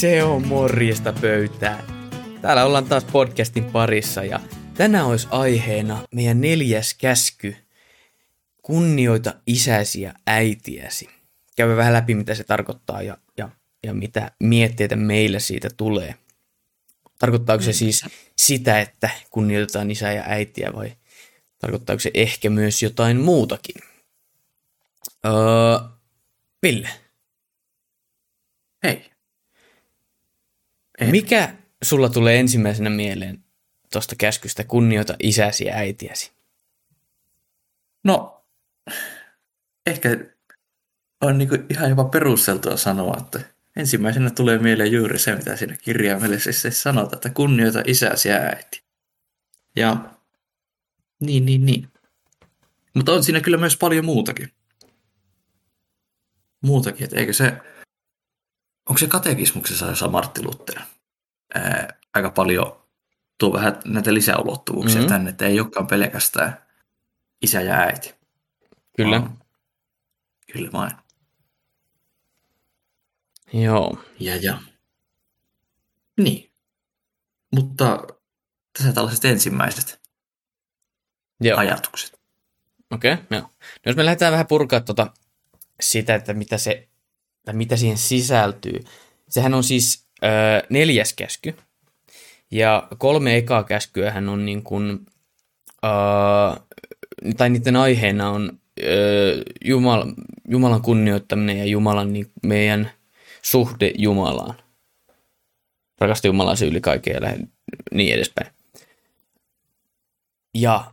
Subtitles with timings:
[0.00, 1.86] Se on morjesta pöytää.
[2.42, 4.40] Täällä ollaan taas podcastin parissa ja
[4.74, 7.56] tänään olisi aiheena meidän neljäs käsky.
[8.62, 11.08] Kunnioita isäsi ja äitiäsi.
[11.56, 13.48] Käy vähän läpi, mitä se tarkoittaa ja, ja,
[13.82, 16.14] ja mitä mietteitä meillä siitä tulee.
[17.18, 18.04] Tarkoittaako se siis
[18.36, 20.96] sitä, että kunnioitetaan isää ja äitiä vai
[21.58, 23.82] tarkoittaako se ehkä myös jotain muutakin?
[25.26, 25.32] Öö,
[26.62, 26.90] Ville,
[28.82, 29.15] Hei.
[30.98, 31.10] Ei.
[31.10, 33.44] mikä sulla tulee ensimmäisenä mieleen
[33.92, 36.32] tuosta käskystä kunnioita isäsi ja äitiäsi?
[38.04, 38.44] No,
[39.86, 40.08] ehkä
[41.20, 43.40] on niinku ihan jopa perusteltua sanoa, että
[43.76, 48.82] ensimmäisenä tulee mieleen juuri se, mitä siinä kirjaimellisesti sanotaan, että kunnioita isäsi ja äiti.
[49.76, 49.96] Ja
[51.20, 51.88] niin, niin, niin.
[52.94, 54.52] Mutta on siinä kyllä myös paljon muutakin.
[56.62, 57.52] Muutakin, että eikö se,
[58.88, 60.80] onko se katekismuksessa jossa Martti Luther
[61.54, 62.82] ää, aika paljon
[63.38, 65.00] tuo vähän näitä lisäulottuvuuksia Mhm.
[65.04, 65.12] mm-hmm.
[65.14, 66.66] tänne, että ei olekaan pelkästään
[67.42, 68.14] isä ja äiti.
[68.96, 69.20] Kyllä.
[69.20, 69.38] Vaan-
[70.52, 70.92] Kyllä vain.
[73.52, 73.98] Joo.
[74.20, 74.58] Ja, ja.
[76.16, 76.52] Niin.
[77.54, 78.06] Mutta
[78.78, 80.00] tässä tällaiset ensimmäiset
[81.40, 81.58] Joo.
[81.58, 82.20] ajatukset.
[82.90, 83.40] Okei, okay, joo.
[83.40, 83.50] No
[83.86, 85.12] jos me lähdetään vähän purkaa tuota
[85.80, 86.88] sitä, että mitä, se,
[87.46, 88.84] tai mitä siihen sisältyy.
[89.28, 90.26] Sehän on siis ö,
[90.70, 91.54] neljäs käsky.
[92.50, 95.06] Ja kolme ekaa käskyähän on niin kuin,
[95.84, 96.60] ö,
[97.36, 100.04] tai niiden aiheena on ö, Jumal,
[100.48, 102.90] Jumalan kunnioittaminen ja Jumalan niin meidän
[103.42, 104.54] suhde Jumalaan.
[106.00, 107.48] Rakasta Jumalaa yli kaiken ja lähde-
[107.94, 108.50] niin edespäin.
[110.54, 110.92] Ja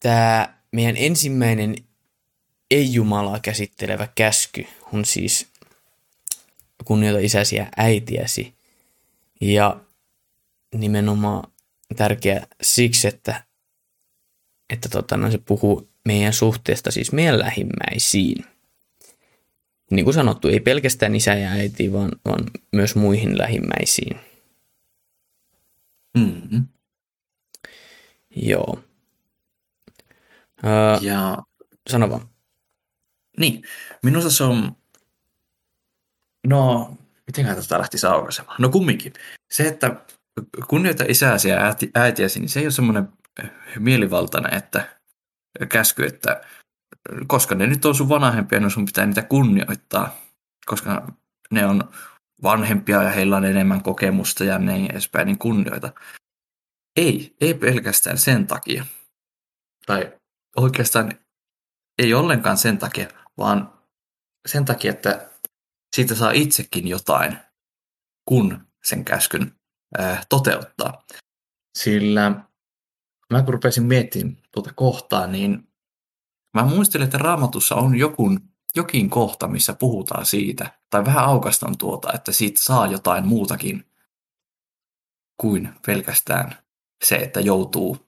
[0.00, 1.74] tämä meidän ensimmäinen
[2.70, 5.48] ei-Jumalaa käsittelevä käsky on siis
[6.84, 8.54] kunnioita isäsi ja äitiäsi.
[9.40, 9.80] Ja
[10.74, 11.52] nimenomaan
[11.96, 13.44] tärkeä siksi, että,
[14.70, 18.44] että tota, no, se puhuu meidän suhteesta siis meidän lähimmäisiin.
[19.90, 24.16] Niin kuin sanottu, ei pelkästään isä ja äiti, vaan, vaan myös muihin lähimmäisiin.
[26.18, 26.66] Mm-hmm.
[28.36, 28.78] Joo.
[30.64, 31.38] Öö, Ja
[31.90, 32.28] sano vaan.
[33.38, 33.62] Niin,
[34.02, 34.76] minusta se on,
[36.46, 36.90] no,
[37.26, 38.56] mitenköhän tästä lähtisi aukaisemaan?
[38.58, 39.12] No kumminkin.
[39.50, 39.96] Se, että
[40.68, 43.08] kunnioita isäsi ja äiti, äitiäsi, niin se ei ole semmoinen
[43.78, 44.98] mielivaltainen, että
[45.68, 46.40] käsky, että
[47.26, 50.16] koska ne nyt on sun vanhempia, niin sun pitää niitä kunnioittaa,
[50.66, 51.12] koska
[51.50, 51.90] ne on
[52.42, 55.92] vanhempia ja heillä on enemmän kokemusta ja niin edespäin, niin kunnioita.
[56.96, 58.86] Ei, ei pelkästään sen takia.
[59.86, 60.12] Tai
[60.56, 61.12] oikeastaan
[61.98, 63.08] ei ollenkaan sen takia,
[63.38, 63.72] vaan
[64.46, 65.30] sen takia, että
[65.96, 67.38] siitä saa itsekin jotain,
[68.28, 69.52] kun sen käskyn
[70.00, 71.04] äh, toteuttaa.
[71.78, 72.30] Sillä
[73.32, 75.68] mä kun rupesin miettimään tuota kohtaa, niin
[76.54, 78.40] mä muistelin, että raamatussa on jokun,
[78.76, 83.90] jokin kohta, missä puhutaan siitä, tai vähän aukastan tuota, että siitä saa jotain muutakin
[85.40, 86.58] kuin pelkästään
[87.04, 88.06] se, että joutuu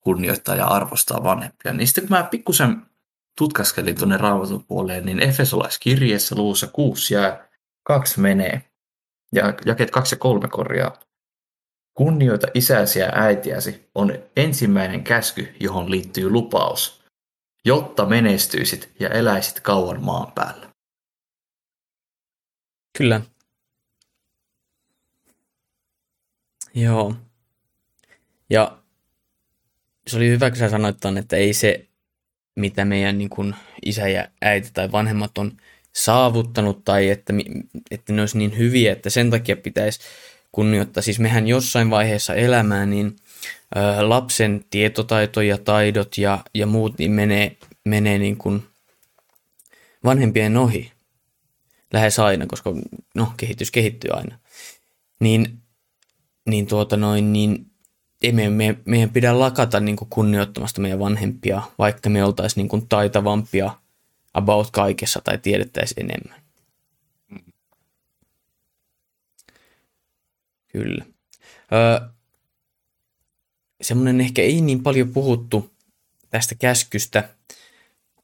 [0.00, 1.72] kunnioittaa ja arvostaa vanhempia.
[1.72, 2.86] Niin sitten kun mä pikkusen
[3.38, 7.44] tutkaskelin tuonne raamatun puoleen, niin Efesolaiskirjeessä luvussa 6 ja
[7.82, 8.62] 2 menee,
[9.32, 10.98] ja jakeet 2 ja 3 korjaa.
[11.94, 17.04] Kunnioita isäsi ja äitiäsi on ensimmäinen käsky, johon liittyy lupaus,
[17.64, 20.70] jotta menestyisit ja eläisit kauan maan päällä.
[22.98, 23.20] Kyllä.
[26.74, 27.14] Joo.
[28.50, 28.78] Ja
[30.06, 31.88] se oli hyvä, kun sä sanoit ton, että ei se,
[32.56, 33.54] mitä meidän niin kuin
[33.84, 35.52] isä ja äiti tai vanhemmat on
[35.92, 37.32] saavuttanut tai että,
[37.90, 40.00] että ne olisi niin hyviä, että sen takia pitäisi
[40.52, 41.02] kunnioittaa.
[41.02, 43.16] Siis mehän jossain vaiheessa elämää, niin
[44.00, 48.62] lapsen tietotaito ja taidot ja, ja muut niin menee, menee niin kuin
[50.04, 50.92] vanhempien ohi
[51.92, 52.70] lähes aina, koska
[53.14, 54.38] no, kehitys kehittyy aina.
[55.20, 55.58] Niin,
[56.46, 57.66] niin, tuota noin, niin
[58.24, 62.68] ei meidän, meidän, meidän pidä lakata niin kuin kunnioittamasta meidän vanhempia, vaikka me oltaisiin niin
[62.68, 63.78] kuin taitavampia
[64.34, 66.42] about kaikessa tai tiedettäisiin enemmän.
[70.68, 71.04] Kyllä.
[71.72, 72.08] Öö,
[73.82, 75.74] semmoinen ehkä ei niin paljon puhuttu
[76.30, 77.28] tästä käskystä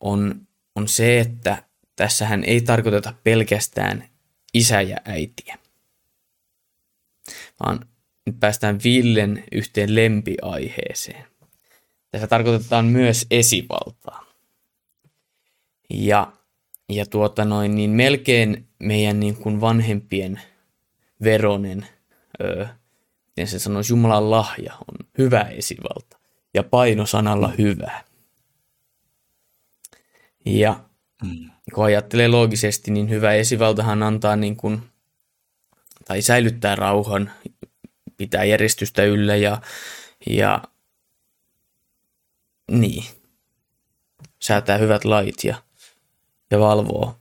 [0.00, 1.62] on, on se, että
[1.96, 4.08] tässähän ei tarkoiteta pelkästään
[4.54, 5.58] isä ja äitiä,
[7.60, 7.86] vaan
[8.26, 11.24] nyt päästään Villen yhteen lempiaiheeseen.
[12.10, 14.24] Tässä tarkoitetaan myös esivaltaa.
[15.90, 16.32] Ja,
[16.88, 20.40] ja tuota noin, niin melkein meidän niin kuin vanhempien
[21.22, 21.86] veronen,
[22.42, 22.66] öö,
[23.26, 26.18] miten se sanoisi, Jumalan lahja on hyvä esivalta
[26.54, 28.04] ja paino sanalla hyvä.
[30.46, 30.80] Ja
[31.24, 31.50] mm.
[31.74, 34.82] kun ajattelee loogisesti, niin hyvä esivaltahan antaa niin kuin,
[36.04, 37.30] tai säilyttää rauhan,
[38.20, 39.60] pitää järjestystä yllä ja,
[40.26, 40.62] ja
[42.70, 43.04] niin,
[44.42, 45.62] säätää hyvät lait ja,
[46.50, 47.16] ja valvoo,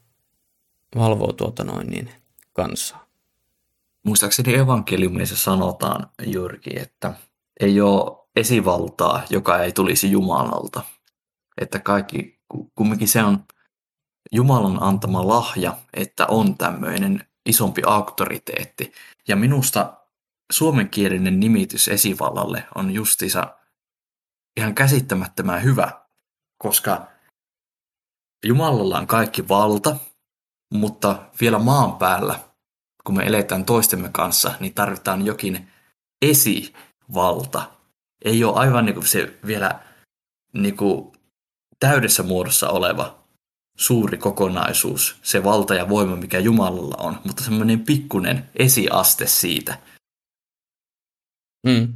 [0.95, 2.11] valvoo tuota noin niin
[2.53, 3.05] kansaa.
[4.03, 7.13] Muistaakseni evankeliumissa sanotaan juurikin, että
[7.59, 10.81] ei ole esivaltaa, joka ei tulisi Jumalalta.
[11.61, 12.39] Että kaikki,
[12.75, 13.43] kumminkin se on
[14.31, 18.91] Jumalan antama lahja, että on tämmöinen isompi auktoriteetti.
[19.27, 19.98] Ja minusta
[20.51, 23.57] suomenkielinen nimitys esivallalle on justiinsa
[24.57, 25.91] ihan käsittämättömän hyvä,
[26.57, 27.07] koska
[28.45, 29.95] Jumalalla on kaikki valta,
[30.73, 32.39] mutta vielä maan päällä,
[33.03, 35.71] kun me eletään toistemme kanssa, niin tarvitaan jokin
[36.21, 37.71] esivalta.
[38.25, 39.79] Ei ole aivan niin kuin se vielä
[40.53, 41.11] niin kuin
[41.79, 43.19] täydessä muodossa oleva
[43.77, 49.77] suuri kokonaisuus, se valta ja voima, mikä Jumalalla on, mutta semmoinen pikkunen esiaste siitä.
[51.63, 51.93] Mm.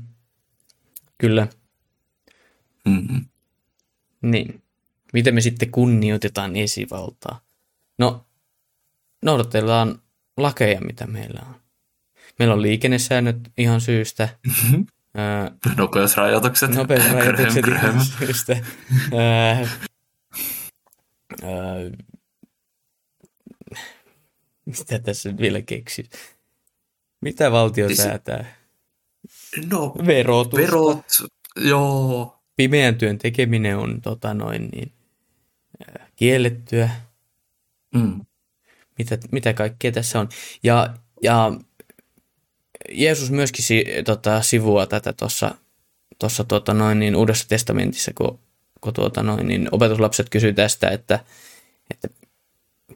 [1.17, 1.47] Kyllä.
[2.85, 3.25] Mm-hmm.
[4.21, 4.63] Niin.
[5.13, 7.41] Miten me sitten kunnioitetaan esivaltaa?
[7.97, 8.25] No,
[9.21, 10.01] noudatellaan
[10.37, 11.55] lakeja, mitä meillä on.
[12.39, 14.29] Meillä on liikennesäännöt ihan syystä.
[14.47, 14.85] Mm-hmm.
[15.77, 16.75] Nopeusrajoitukset.
[16.75, 18.55] Nopeusrajoitukset ihan syystä.
[24.65, 26.37] mitä tässä vielä keksit?
[27.21, 28.62] Mitä valtio siis, säätää?
[29.71, 30.57] No, Verotusta.
[30.57, 31.05] Verot,
[31.55, 32.39] joo.
[32.55, 34.91] Pimeän työn tekeminen on tota noin niin,
[36.15, 36.89] kiellettyä.
[37.95, 38.25] Mm.
[38.97, 40.29] Mitä, mitä kaikkea tässä on.
[40.63, 41.51] Ja, ja
[42.91, 45.55] Jeesus myöskin si, tota, sivua tätä tuossa
[46.19, 48.39] tossa, tota noin, niin Uudessa testamentissa, kun,
[48.81, 51.19] kun tuota noin, niin opetuslapset kysyy tästä, että,
[51.91, 52.07] että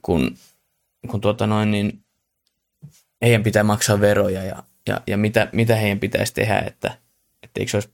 [0.02, 0.36] kun,
[1.10, 2.04] kun tuota noin, niin
[3.22, 6.98] heidän pitää maksaa veroja ja, ja, ja mitä, mitä heidän pitäisi tehdä, että,
[7.42, 7.90] että eikö se olisi,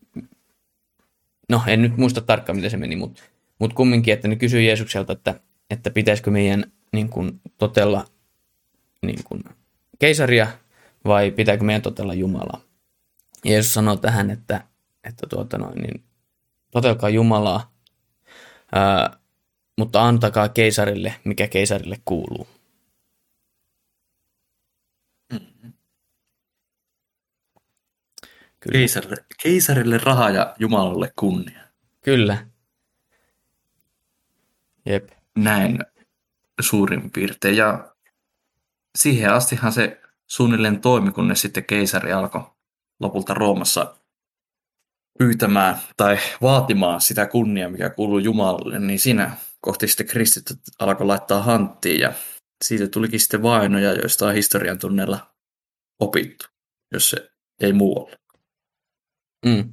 [1.48, 3.22] no en nyt muista tarkkaan miten se meni, mutta,
[3.58, 8.04] mutta kumminkin, että ne kysyy Jeesukselta, että, että pitäisikö meidän niin kuin, totella
[9.02, 9.44] niin kuin,
[9.98, 10.46] keisaria
[11.04, 12.60] vai pitääkö meidän totella Jumalaa.
[13.44, 14.64] Jeesus sanoo tähän, että,
[15.04, 16.04] että tuota noin, niin,
[16.70, 17.72] totelkaa Jumalaa,
[18.72, 19.16] ää,
[19.78, 22.46] mutta antakaa keisarille, mikä keisarille kuuluu.
[28.64, 28.78] Kyllä.
[28.78, 31.60] Keisarille, keisarille raha ja Jumalalle kunnia.
[32.00, 32.46] Kyllä.
[34.86, 35.08] Jep.
[35.36, 35.78] Näin
[36.60, 37.56] suurin piirtein.
[37.56, 37.94] Ja
[38.98, 42.42] siihen astihan se suunnilleen toimi, kunnes sitten keisari alkoi
[43.00, 43.96] lopulta Roomassa
[45.18, 51.42] pyytämään tai vaatimaan sitä kunniaa, mikä kuuluu Jumalalle, niin siinä kohti sitten kristityt alkoi laittaa
[51.42, 52.12] hanttiin ja
[52.64, 55.34] siitä tulikin sitten vainoja, joista on historian tunnella
[56.00, 56.46] opittu,
[56.92, 57.30] jos se
[57.60, 58.23] ei muualle.
[59.44, 59.72] Mm.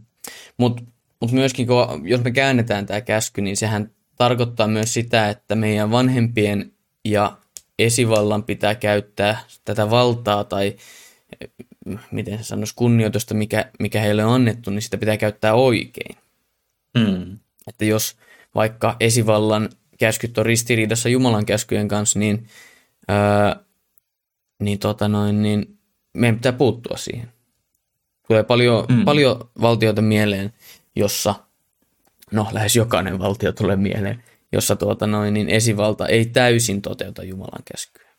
[0.57, 0.83] Mutta
[1.21, 5.91] mut myöskin, kun, jos me käännetään tämä käsky, niin sehän tarkoittaa myös sitä, että meidän
[5.91, 6.71] vanhempien
[7.05, 7.37] ja
[7.79, 10.75] esivallan pitää käyttää tätä valtaa tai
[12.11, 16.17] miten se sanoisi, kunnioitusta, mikä, mikä heille on annettu, niin sitä pitää käyttää oikein.
[16.97, 17.39] Mm.
[17.67, 18.15] Että jos
[18.55, 22.47] vaikka esivallan käskyt on ristiriidassa Jumalan käskyjen kanssa, niin,
[23.07, 23.55] ää,
[24.59, 25.79] niin, tota noin, niin
[26.13, 27.31] meidän pitää puuttua siihen.
[28.31, 29.05] Tulee paljon, mm.
[29.05, 30.53] paljon valtioita mieleen,
[30.95, 31.35] jossa,
[32.31, 37.63] no lähes jokainen valtio tulee mieleen, jossa tuota noin, niin esivalta ei täysin toteuta Jumalan
[37.71, 38.09] käskyä.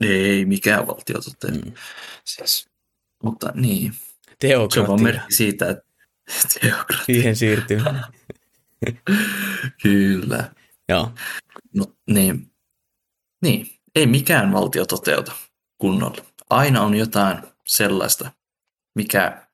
[0.00, 1.66] Ei mikään valtio toteuta.
[1.66, 1.72] Mm.
[2.24, 2.68] Siis,
[3.22, 3.92] mutta niin.
[4.38, 4.86] Teokratia.
[4.86, 5.84] Se on merkki siitä, että
[6.60, 7.04] teokratia.
[7.06, 8.04] Siihen siirtyminen.
[9.82, 10.52] Kyllä.
[10.88, 11.12] Joo.
[11.74, 12.50] No niin.
[13.42, 15.32] Niin, ei mikään valtio toteuta
[15.78, 16.24] kunnolla.
[16.50, 18.30] Aina on jotain sellaista,
[18.94, 19.46] mikä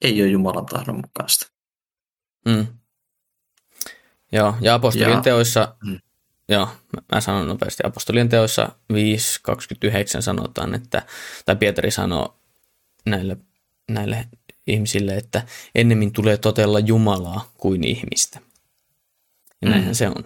[0.00, 1.52] ei ole Jumalan tahdon mukaista.
[2.44, 2.66] Mm.
[4.32, 5.98] Joo, ja apostolien ja, teoissa, mm.
[6.48, 6.68] joo,
[7.12, 11.02] mä sanon nopeasti, apostolien teoissa 5.29 sanotaan, että,
[11.44, 12.38] tai Pietari sanoo
[13.06, 13.36] näille,
[13.90, 14.28] näille
[14.66, 18.40] ihmisille, että ennemmin tulee totella Jumalaa kuin ihmistä.
[19.62, 19.70] Ja mm.
[19.70, 20.24] näinhän se on.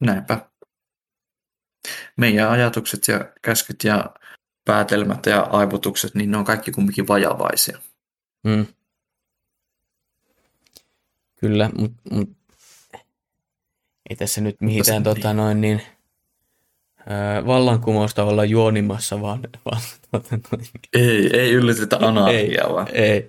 [0.00, 0.50] Näinpä.
[2.16, 4.14] Meidän ajatukset ja käskyt ja
[4.64, 7.78] päätelmät ja aivotukset, niin ne on kaikki kumminkin vajavaisia.
[8.44, 8.66] Mm.
[11.40, 12.30] Kyllä, mutta mut,
[14.10, 15.82] ei tässä nyt mitään tota, noin niin,
[17.06, 23.28] ää, vallankumousta olla juonimassa, vaan, vaan tota, noin, Ei, ei yllätetä anarkiaa, vaan ei.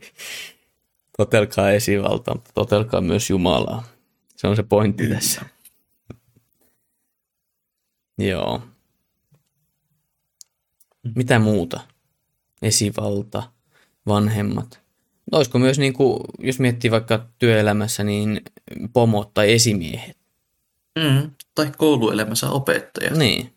[1.17, 3.83] Totelkaa esivaltaa, mutta totelkaa myös Jumalaa.
[4.35, 5.41] Se on se pointti tässä.
[8.17, 8.61] Joo.
[11.15, 11.79] Mitä muuta?
[12.61, 13.43] Esivalta,
[14.07, 14.81] vanhemmat.
[15.31, 18.41] Olisiko myös, niin kuin, jos miettii vaikka työelämässä, niin
[18.93, 20.17] pomot tai esimiehet?
[20.99, 23.11] Mm, tai kouluelämässä opettaja.
[23.11, 23.53] Niin.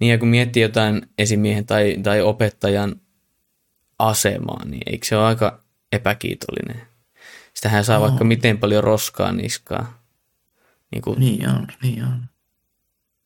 [0.00, 3.00] Niin ja kun miettii jotain esimiehen tai, tai opettajan
[3.98, 6.82] asemaa, niin eikö se ole aika epäkiitollinen?
[7.54, 8.06] Sitähän saa Oo.
[8.06, 10.02] vaikka miten paljon roskaa niskaa.
[10.92, 12.28] Niin kuin Niin on, niin on.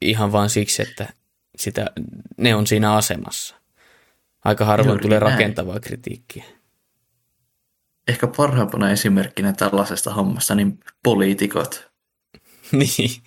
[0.01, 1.09] Ihan vaan siksi, että
[1.57, 1.87] sitä,
[2.37, 3.55] ne on siinä asemassa.
[4.45, 5.33] Aika harvoin Juuri tulee näin.
[5.33, 6.45] rakentavaa kritiikkiä.
[8.09, 11.91] Ehkä parhaimpana esimerkkinä tällaisesta hommasta, niin poliitikot.
[12.73, 13.23] niin.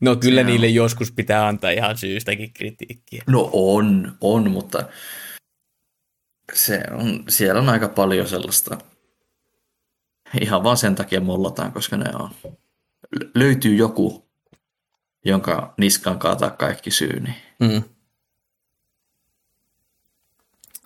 [0.00, 0.46] No kyllä Se on.
[0.46, 3.24] niille joskus pitää antaa ihan syystäkin kritiikkiä.
[3.26, 4.84] No on, on, mutta
[6.52, 8.78] se on, siellä on aika paljon sellaista.
[10.40, 12.30] Ihan vaan sen takia mollataan, koska ne on.
[13.20, 14.29] L- Löytyy joku,
[15.24, 17.34] jonka niskaan kaataa kaikki syyni.
[17.60, 17.82] Mm.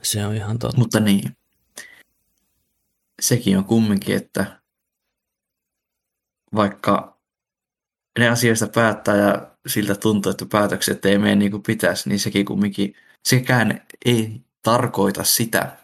[0.03, 0.79] Se on ihan totta.
[0.79, 1.37] Mutta niin,
[3.23, 4.63] sekin on kumminkin, että
[6.55, 7.21] vaikka
[8.19, 12.47] ne asioista päättää ja siltä tuntuu, että päätökset ei mene niin kuin pitäisi, niin sekin
[12.47, 12.95] kumminkin,
[13.29, 15.77] sekään ei tarkoita sitä,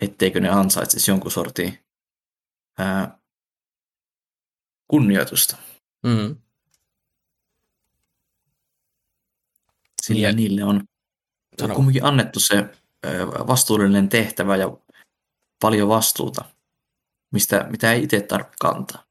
[0.00, 1.78] etteikö ne ansaitsisi jonkun sortin
[2.78, 3.18] ää,
[4.88, 5.56] kunnioitusta.
[6.06, 6.36] Mm.
[10.08, 10.84] Sillä Ja- niille on
[11.60, 11.74] Sano.
[11.74, 12.64] kumminkin annettu se
[13.46, 14.76] vastuullinen tehtävä ja
[15.60, 16.44] paljon vastuuta,
[17.30, 19.04] mistä, mitä ei itse tarvitse kantaa.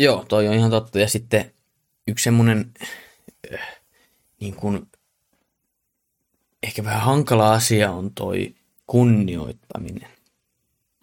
[0.00, 0.98] Joo, toi on ihan totta.
[1.00, 1.52] Ja sitten
[2.08, 2.72] yksi semmoinen
[3.54, 3.60] äh,
[4.40, 4.86] niin kuin,
[6.62, 8.54] ehkä vähän hankala asia on toi
[8.86, 10.08] kunnioittaminen.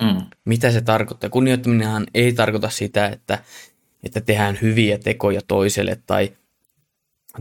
[0.02, 0.22] Mm.
[0.46, 1.30] Mitä se tarkoittaa?
[1.30, 3.44] Kunnioittaminenhan ei tarkoita sitä, että,
[4.04, 6.38] että tehdään hyviä tekoja toiselle tai,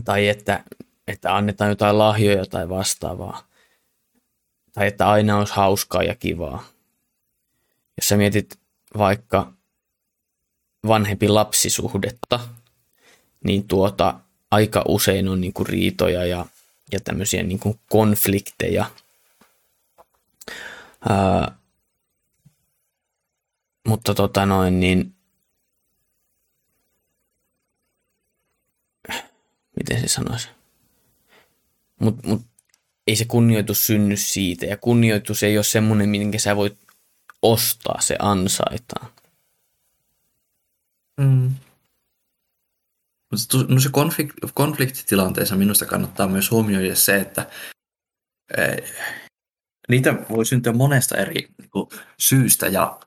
[0.05, 0.63] tai että,
[1.07, 3.47] että annetaan jotain lahjoja tai vastaavaa.
[4.73, 6.63] Tai että aina olisi hauskaa ja kivaa.
[7.97, 8.59] Jos sä mietit
[8.97, 9.53] vaikka
[10.87, 12.39] vanhempi lapsisuhdetta,
[13.43, 14.19] niin tuota,
[14.51, 16.45] aika usein on niinku riitoja ja,
[16.91, 18.85] ja tämmöisiä niinku konflikteja.
[21.09, 21.55] Ää,
[23.87, 25.15] mutta tota noin, niin
[29.77, 30.49] miten se sanoisi?
[31.99, 32.41] Mut, mut
[33.07, 36.77] ei se kunnioitus synny siitä, ja kunnioitus ei ole semmoinen, minkä sä voit
[37.41, 39.11] ostaa, se ansaitaan.
[41.19, 41.55] Mm.
[43.31, 47.49] Mutta No se konflikt, konfliktitilanteessa minusta kannattaa myös huomioida se, että
[48.57, 48.93] eh,
[49.89, 52.99] niitä voi syntyä monesta eri niin kuin, syystä ja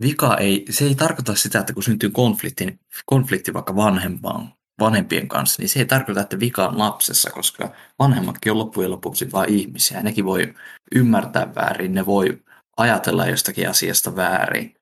[0.00, 5.62] vika ei, se ei tarkoita sitä, että kun syntyy konflikti, konflikti vaikka vanhempaan, vanhempien kanssa,
[5.62, 9.96] niin se ei tarkoita, että vika on lapsessa, koska vanhemmatkin on loppujen lopuksi vain ihmisiä.
[9.96, 10.54] Ja nekin voi
[10.94, 12.42] ymmärtää väärin, ne voi
[12.76, 14.76] ajatella jostakin asiasta väärin.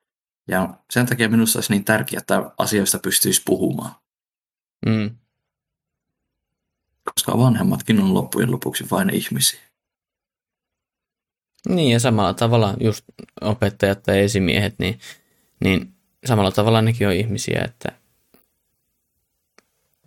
[0.47, 3.95] Ja sen takia minusta olisi niin tärkeää, että asioista pystyisi puhumaan,
[4.85, 5.15] Mm.
[7.05, 9.59] koska vanhemmatkin on loppujen lopuksi vain ihmisiä.
[11.69, 13.05] Niin ja samalla tavalla just
[13.41, 14.99] opettajat tai esimiehet, niin,
[15.63, 18.00] niin samalla tavalla nekin on ihmisiä, että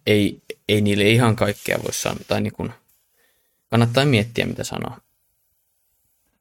[0.07, 2.73] ei, ei niille ihan kaikkea voi sanoa, tai niin kuin,
[3.71, 4.99] kannattaa miettiä mitä sanoo.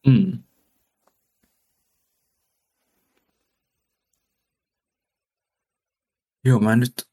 [0.08, 0.44] Mm.
[6.46, 7.10] Joo, mä nyt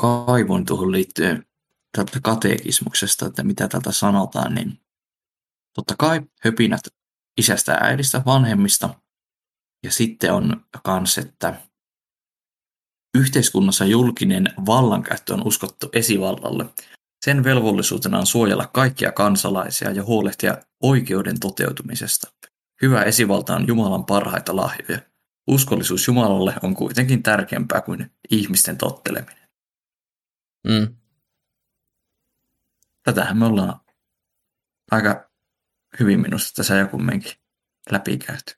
[0.00, 1.46] kaivon tuohon liittyen
[1.96, 4.80] tältä katekismuksesta, että mitä tältä sanotaan, niin
[5.72, 6.80] totta kai höpinät
[7.36, 9.00] isästä ja äidistä, vanhemmista.
[9.82, 11.65] Ja sitten on kans, että
[13.16, 16.64] yhteiskunnassa julkinen vallankäyttö on uskottu esivallalle.
[17.24, 22.32] Sen velvollisuutena on suojella kaikkia kansalaisia ja huolehtia oikeuden toteutumisesta.
[22.82, 25.00] Hyvä esivalta on Jumalan parhaita lahjoja.
[25.46, 29.48] Uskollisuus Jumalalle on kuitenkin tärkeämpää kuin ihmisten totteleminen.
[30.68, 30.96] Mm.
[33.02, 33.80] Tätähän me ollaan
[34.90, 35.30] aika
[36.00, 37.32] hyvin minusta tässä jo kumminkin
[37.90, 38.54] läpikäyty.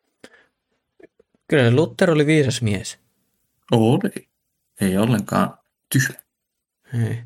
[1.49, 2.99] Kyllä Luther oli viisas mies.
[3.71, 4.29] Oli.
[4.81, 5.59] Ei ollenkaan
[5.93, 6.15] tyhmä.
[7.07, 7.23] Ei.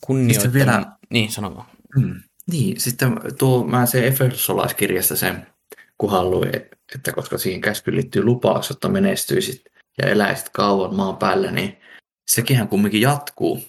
[0.00, 0.66] Kunnioittaminen.
[0.66, 1.66] vielä- Niin, sano vaan.
[1.96, 2.22] Mm.
[2.50, 5.46] Niin, sitten tuo, mä se Efesolaiskirjasta sen,
[5.98, 6.54] kun haluin
[6.94, 9.62] että koska siihen käskyyn liittyy lupaus, että menestyisit
[10.02, 11.76] ja eläisit kauan maan päällä, niin
[12.30, 13.62] sekinhän kumminkin jatkuu.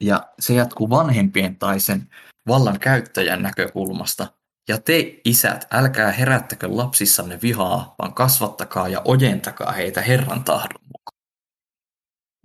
[0.00, 2.08] Ja se jatkuu vanhempien tai sen
[2.48, 4.26] vallan käyttäjän näkökulmasta.
[4.68, 11.18] Ja te, isät, älkää herättäkö lapsissanne vihaa, vaan kasvattakaa ja ojentakaa heitä Herran tahdon mukaan.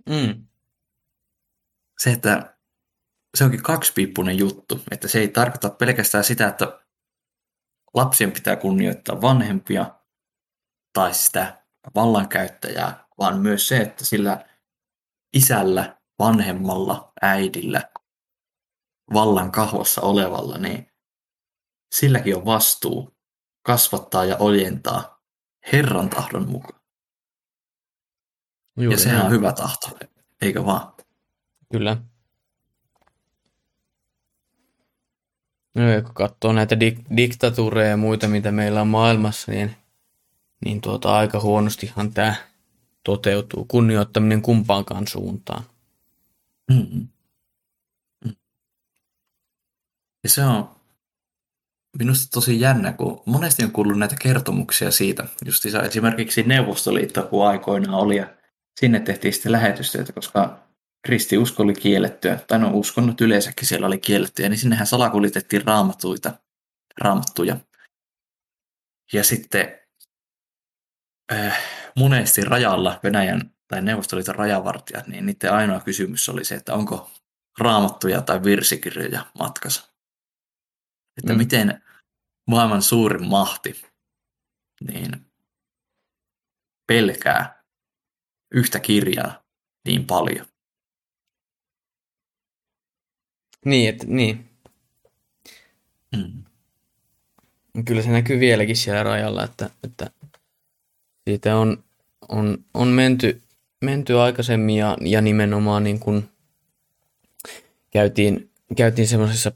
[0.08, 0.46] Mm.
[2.00, 2.56] Se, että
[3.36, 6.80] se onkin kaksipiippunen juttu, että se ei tarkoita pelkästään sitä, että
[7.94, 10.00] lapsien pitää kunnioittaa vanhempia
[10.92, 14.44] tai sitä vallankäyttäjää, vaan myös se, että sillä
[15.36, 17.90] isällä, vanhemmalla, äidillä,
[19.12, 20.89] vallan kahvossa olevalla, niin
[21.92, 23.14] silläkin on vastuu
[23.62, 25.22] kasvattaa ja ojentaa
[25.72, 26.80] Herran tahdon mukaan.
[28.76, 29.26] Juuri ja sehän näin.
[29.26, 29.98] on hyvä tahto,
[30.42, 30.92] eikö vaan?
[31.72, 31.96] Kyllä.
[35.74, 39.76] No, ja kun katsoo näitä dik- diktatuureja ja muita, mitä meillä on maailmassa, niin,
[40.64, 42.34] niin tuota, aika huonostihan tämä
[43.04, 43.64] toteutuu.
[43.64, 45.64] Kunnioittaminen kumpaankaan suuntaan.
[46.72, 47.08] Mm-hmm.
[48.24, 48.36] Mm.
[50.24, 50.79] Ja se on
[51.98, 55.26] minusta tosi jännä, kun monesti on kuullut näitä kertomuksia siitä.
[55.44, 58.34] Just esimerkiksi Neuvostoliitto, kun aikoinaan oli, ja
[58.80, 60.66] sinne tehtiin sitten lähetystyötä, koska
[61.06, 66.32] kristiusko oli kiellettyä, tai no uskonnot yleensäkin siellä oli kiellettyä, niin sinnehän salakulitettiin raamattuita,
[67.00, 67.56] raamattuja.
[69.12, 69.78] Ja sitten
[71.32, 71.58] äh,
[71.96, 77.10] monesti rajalla Venäjän tai Neuvostoliiton rajavartijat, niin niiden ainoa kysymys oli se, että onko
[77.58, 79.89] raamattuja tai virsikirjoja matkassa.
[81.20, 81.38] Että mm.
[81.38, 81.82] miten
[82.46, 83.82] maailman suurin mahti
[84.88, 85.26] niin
[86.86, 87.62] pelkää
[88.50, 89.42] yhtä kirjaa
[89.84, 90.46] niin paljon.
[93.64, 94.50] Niin, että, niin.
[96.16, 96.44] Mm.
[97.84, 100.10] Kyllä se näkyy vieläkin siellä rajalla, että, että
[101.28, 101.84] siitä on,
[102.28, 103.42] on, on menty,
[103.80, 106.28] menty aikaisemmin ja, ja nimenomaan niin kuin
[107.90, 109.52] käytiin, käytiin semmoisessa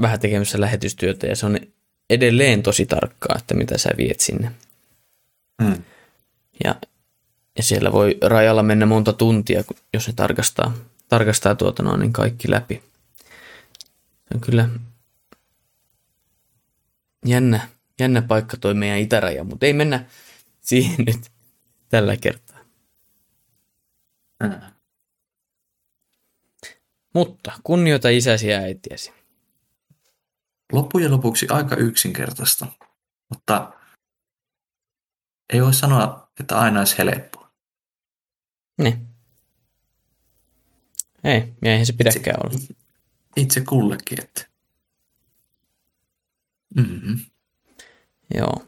[0.00, 1.58] vähän tekemässä lähetystyötä ja se on
[2.10, 4.52] edelleen tosi tarkkaa, että mitä sä viet sinne.
[5.62, 5.82] Mm.
[6.64, 6.74] Ja,
[7.56, 10.74] ja siellä voi rajalla mennä monta tuntia, jos ne tarkastaa,
[11.08, 12.82] tarkastaa tuota noin, niin kaikki läpi.
[14.28, 14.68] Se on kyllä
[17.26, 17.68] jännä,
[18.00, 20.04] jännä paikka toi meidän itäraja, mutta ei mennä
[20.60, 21.30] siihen nyt
[21.88, 22.58] tällä kertaa.
[24.42, 24.60] Mm.
[27.14, 29.12] Mutta kunnioita isäsi ja äitiäsi.
[30.72, 32.66] Loppujen lopuksi aika yksinkertaista,
[33.28, 33.72] mutta
[35.52, 37.50] ei voi sanoa, että aina olisi helppoa.
[38.78, 39.08] Niin.
[41.24, 42.58] Ei, eihän se pidäkään olla.
[43.36, 44.46] Itse kullekin, että
[46.76, 47.18] mm-hmm.
[48.34, 48.66] Joo.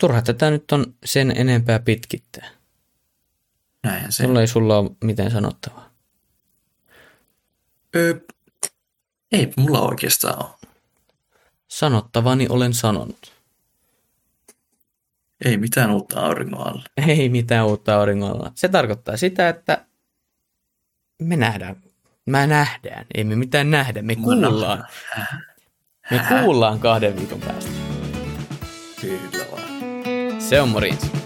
[0.00, 2.50] Turha tätä nyt on sen enempää pitkittää.
[3.82, 4.22] näinhän se.
[4.24, 5.90] Sulla ei sulla ole mitään sanottavaa.
[7.96, 8.20] Öö,
[9.32, 10.54] ei mulla oikeastaan ole.
[11.68, 13.32] Sanottavani olen sanonut.
[15.44, 16.84] Ei mitään uutta auringon alla.
[17.08, 18.52] Ei mitään uutta auringolla.
[18.54, 19.84] Se tarkoittaa sitä, että
[21.22, 21.76] me nähdään.
[22.26, 23.06] Mä nähdään.
[23.14, 24.02] Ei me mitään nähdä.
[24.02, 24.86] Me kuullaan.
[26.10, 27.70] Me kuullaan kahden viikon päästä.
[29.00, 30.40] Kyllä vaan.
[30.40, 31.17] Se on morjens.